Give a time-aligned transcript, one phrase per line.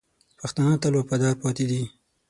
[0.39, 1.81] پښتانه تل وفادار پاتې دي.